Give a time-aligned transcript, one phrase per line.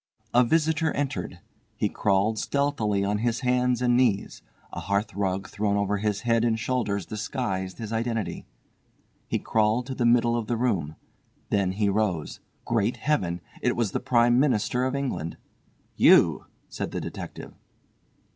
[0.33, 1.41] A visitor entered.
[1.77, 4.41] He crawled stealthily on his hands and knees.
[4.73, 8.47] A hearthrug thrown over his head and shoulders disguised his identity.
[9.27, 10.95] He crawled to the middle of the room.
[11.51, 12.39] Then he rose.
[12.65, 13.41] Great Heaven!
[13.61, 15.37] It was the Prime Minister of England.
[15.95, 17.53] "You!" said the detective.